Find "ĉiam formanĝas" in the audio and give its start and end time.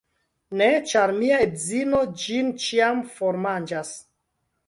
2.63-3.93